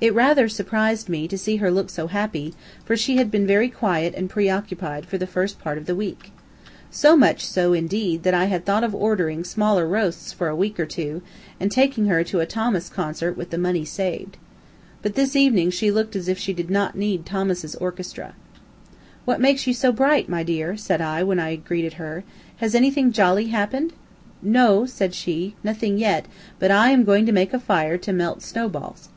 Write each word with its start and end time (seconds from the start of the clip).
It 0.00 0.14
rather 0.14 0.48
surprised 0.48 1.08
me 1.08 1.26
to 1.26 1.36
see 1.36 1.56
her 1.56 1.72
look 1.72 1.90
so 1.90 2.06
happy, 2.06 2.54
for 2.84 2.96
she 2.96 3.16
had 3.16 3.32
been 3.32 3.48
very 3.48 3.68
quiet 3.68 4.14
and 4.14 4.30
preoccupied 4.30 5.04
for 5.04 5.18
the 5.18 5.26
first 5.26 5.58
part 5.58 5.76
of 5.76 5.86
the 5.86 5.96
week. 5.96 6.30
So 6.88 7.16
much 7.16 7.44
so, 7.44 7.72
indeed, 7.72 8.22
that 8.22 8.32
I 8.32 8.44
had 8.44 8.64
thought 8.64 8.84
of 8.84 8.94
ordering 8.94 9.42
smaller 9.42 9.88
roasts 9.88 10.32
for 10.32 10.46
a 10.46 10.54
week 10.54 10.78
or 10.78 10.86
two, 10.86 11.20
and 11.58 11.72
taking 11.72 12.06
her 12.06 12.22
to 12.22 12.38
a 12.38 12.46
Thomas 12.46 12.88
Concert 12.88 13.36
with 13.36 13.50
the 13.50 13.58
money 13.58 13.84
saved. 13.84 14.36
But 15.02 15.16
this 15.16 15.34
evening 15.34 15.70
she 15.70 15.90
looked 15.90 16.14
as 16.14 16.28
if 16.28 16.38
she 16.38 16.52
did 16.52 16.70
not 16.70 16.96
need 16.96 17.26
Thomas's 17.26 17.74
orchestra. 17.74 18.36
"What 19.24 19.40
makes 19.40 19.66
you 19.66 19.74
so 19.74 19.90
bright, 19.90 20.28
my 20.28 20.44
dear?" 20.44 20.76
said 20.76 21.00
I, 21.00 21.24
when 21.24 21.40
I 21.40 21.50
had 21.50 21.64
greeted 21.64 21.94
her. 21.94 22.22
"Has 22.58 22.76
anything 22.76 23.10
jolly 23.10 23.48
happened?" 23.48 23.94
"No," 24.42 24.86
said 24.86 25.12
she; 25.12 25.56
"nothing 25.64 25.98
yet, 25.98 26.26
but 26.60 26.70
I 26.70 26.90
am 26.90 27.02
going 27.02 27.26
to 27.26 27.32
make 27.32 27.52
a 27.52 27.58
fire 27.58 27.98
to 27.98 28.12
melt 28.12 28.42
snow 28.42 28.68
balls." 28.68 29.08